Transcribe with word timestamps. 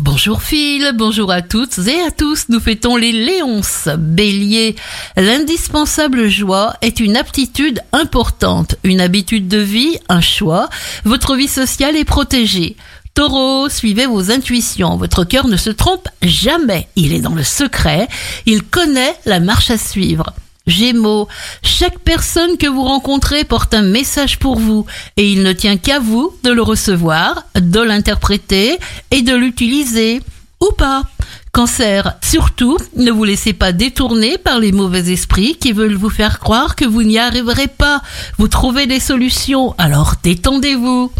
Bonjour 0.00 0.42
Phil, 0.42 0.92
bonjour 0.94 1.32
à 1.32 1.42
toutes 1.42 1.78
et 1.88 2.00
à 2.02 2.12
tous, 2.12 2.48
nous 2.50 2.60
fêtons 2.60 2.94
les 2.94 3.10
Léonces. 3.10 3.88
Bélier, 3.98 4.76
l'indispensable 5.16 6.28
joie 6.28 6.74
est 6.82 7.00
une 7.00 7.16
aptitude 7.16 7.80
importante, 7.92 8.76
une 8.84 9.00
habitude 9.00 9.48
de 9.48 9.58
vie, 9.58 9.98
un 10.08 10.20
choix, 10.20 10.68
votre 11.04 11.34
vie 11.34 11.48
sociale 11.48 11.96
est 11.96 12.04
protégée. 12.04 12.76
Taureau, 13.14 13.68
suivez 13.68 14.06
vos 14.06 14.30
intuitions, 14.30 14.96
votre 14.96 15.24
cœur 15.24 15.48
ne 15.48 15.56
se 15.56 15.70
trompe 15.70 16.08
jamais, 16.22 16.86
il 16.94 17.12
est 17.12 17.20
dans 17.20 17.34
le 17.34 17.42
secret, 17.42 18.06
il 18.46 18.62
connaît 18.62 19.16
la 19.26 19.40
marche 19.40 19.72
à 19.72 19.78
suivre. 19.78 20.32
Gémeaux, 20.68 21.28
chaque 21.62 21.98
personne 21.98 22.56
que 22.58 22.66
vous 22.66 22.84
rencontrez 22.84 23.44
porte 23.44 23.74
un 23.74 23.82
message 23.82 24.38
pour 24.38 24.58
vous 24.58 24.86
et 25.16 25.32
il 25.32 25.42
ne 25.42 25.52
tient 25.52 25.78
qu'à 25.78 25.98
vous 25.98 26.32
de 26.44 26.50
le 26.50 26.62
recevoir, 26.62 27.44
de 27.58 27.80
l'interpréter 27.80 28.78
et 29.10 29.22
de 29.22 29.34
l'utiliser. 29.34 30.20
Ou 30.60 30.72
pas. 30.72 31.04
Cancer, 31.52 32.16
surtout, 32.22 32.76
ne 32.96 33.10
vous 33.10 33.24
laissez 33.24 33.52
pas 33.52 33.72
détourner 33.72 34.38
par 34.38 34.58
les 34.58 34.72
mauvais 34.72 35.10
esprits 35.10 35.56
qui 35.56 35.72
veulent 35.72 35.94
vous 35.94 36.10
faire 36.10 36.40
croire 36.40 36.76
que 36.76 36.84
vous 36.84 37.02
n'y 37.02 37.18
arriverez 37.18 37.68
pas. 37.68 38.02
Vous 38.38 38.48
trouvez 38.48 38.86
des 38.86 39.00
solutions, 39.00 39.74
alors 39.78 40.14
détendez-vous. 40.22 41.10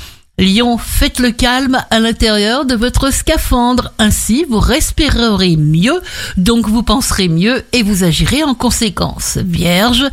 Lion, 0.41 0.79
faites 0.79 1.19
le 1.19 1.33
calme 1.33 1.83
à 1.91 1.99
l'intérieur 1.99 2.65
de 2.65 2.77
votre 2.77 3.13
scaphandre. 3.13 3.93
Ainsi, 3.99 4.47
vous 4.49 4.61
respirerez 4.61 5.57
mieux, 5.57 6.01
donc 6.37 6.69
vous 6.69 6.85
penserez 6.85 7.27
mieux 7.27 7.65
et 7.73 7.83
vous 7.83 8.05
agirez 8.05 8.45
en 8.45 8.55
conséquence. 8.55 9.39
Vierge, 9.45 10.05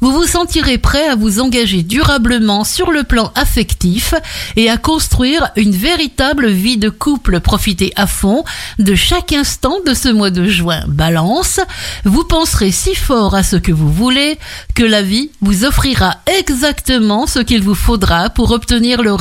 vous 0.00 0.10
vous 0.10 0.26
sentirez 0.26 0.78
prêt 0.78 1.06
à 1.06 1.16
vous 1.16 1.38
engager 1.38 1.82
durablement 1.82 2.64
sur 2.64 2.92
le 2.92 3.02
plan 3.02 3.30
affectif 3.34 4.14
et 4.56 4.70
à 4.70 4.78
construire 4.78 5.50
une 5.56 5.72
véritable 5.72 6.48
vie 6.48 6.78
de 6.78 6.88
couple. 6.88 7.40
Profitez 7.40 7.92
à 7.94 8.06
fond 8.06 8.42
de 8.78 8.94
chaque 8.94 9.34
instant 9.34 9.76
de 9.84 9.92
ce 9.92 10.08
mois 10.08 10.30
de 10.30 10.46
juin. 10.46 10.80
Balance, 10.88 11.60
vous 12.06 12.24
penserez 12.24 12.72
si 12.72 12.94
fort 12.94 13.34
à 13.34 13.42
ce 13.42 13.56
que 13.56 13.72
vous 13.72 13.92
voulez 13.92 14.38
que 14.74 14.82
la 14.82 15.02
vie 15.02 15.30
vous 15.42 15.66
offrira 15.66 16.16
exactement 16.38 17.26
ce 17.26 17.40
qu'il 17.40 17.60
vous 17.60 17.74
faudra 17.74 18.30
pour 18.30 18.50
obtenir 18.50 19.02
le 19.02 19.12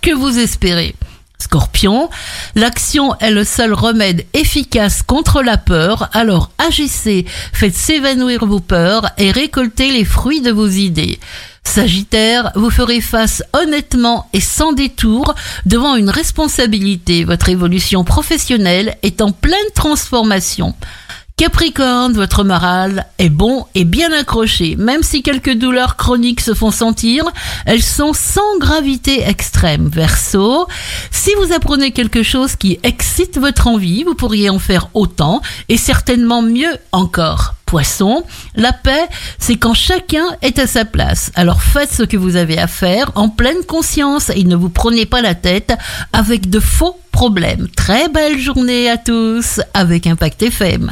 que 0.00 0.14
vous 0.14 0.38
espérez. 0.38 0.94
Scorpion, 1.38 2.08
l'action 2.54 3.14
est 3.18 3.30
le 3.30 3.44
seul 3.44 3.74
remède 3.74 4.24
efficace 4.32 5.02
contre 5.02 5.42
la 5.42 5.58
peur, 5.58 6.08
alors 6.14 6.50
agissez, 6.56 7.26
faites 7.52 7.74
s'évanouir 7.74 8.46
vos 8.46 8.60
peurs 8.60 9.10
et 9.18 9.30
récoltez 9.30 9.90
les 9.92 10.06
fruits 10.06 10.40
de 10.40 10.50
vos 10.50 10.68
idées. 10.68 11.20
Sagittaire, 11.62 12.52
vous 12.54 12.70
ferez 12.70 13.02
face 13.02 13.42
honnêtement 13.52 14.30
et 14.32 14.40
sans 14.40 14.72
détour 14.72 15.34
devant 15.66 15.96
une 15.96 16.10
responsabilité. 16.10 17.24
Votre 17.24 17.50
évolution 17.50 18.02
professionnelle 18.02 18.96
est 19.02 19.20
en 19.20 19.32
pleine 19.32 19.58
transformation. 19.74 20.74
Capricorne, 21.38 22.14
votre 22.14 22.44
moral 22.44 23.04
est 23.18 23.28
bon 23.28 23.66
et 23.74 23.84
bien 23.84 24.10
accroché. 24.10 24.74
Même 24.76 25.02
si 25.02 25.22
quelques 25.22 25.52
douleurs 25.52 25.96
chroniques 25.96 26.40
se 26.40 26.54
font 26.54 26.70
sentir, 26.70 27.24
elles 27.66 27.82
sont 27.82 28.14
sans 28.14 28.58
gravité 28.58 29.22
extrême. 29.28 29.90
Verseau, 29.92 30.66
si 31.10 31.32
vous 31.34 31.52
apprenez 31.52 31.90
quelque 31.90 32.22
chose 32.22 32.56
qui 32.56 32.78
excite 32.82 33.36
votre 33.36 33.66
envie, 33.66 34.02
vous 34.04 34.14
pourriez 34.14 34.48
en 34.48 34.58
faire 34.58 34.88
autant 34.94 35.42
et 35.68 35.76
certainement 35.76 36.40
mieux 36.40 36.72
encore. 36.90 37.52
Poisson, 37.66 38.22
la 38.54 38.72
paix, 38.72 39.06
c'est 39.38 39.56
quand 39.56 39.74
chacun 39.74 40.24
est 40.40 40.58
à 40.58 40.66
sa 40.66 40.84
place. 40.86 41.32
Alors 41.34 41.60
faites 41.60 41.92
ce 41.92 42.04
que 42.04 42.16
vous 42.16 42.36
avez 42.36 42.58
à 42.58 42.68
faire 42.68 43.10
en 43.14 43.28
pleine 43.28 43.62
conscience 43.66 44.30
et 44.30 44.44
ne 44.44 44.56
vous 44.56 44.70
prenez 44.70 45.04
pas 45.04 45.20
la 45.20 45.34
tête 45.34 45.74
avec 46.12 46.48
de 46.48 46.60
faux 46.60 46.96
problèmes. 47.16 47.66
Très 47.74 48.08
belle 48.08 48.38
journée 48.38 48.90
à 48.90 48.98
tous 48.98 49.60
avec 49.72 50.06
Impact 50.06 50.42
FM. 50.42 50.84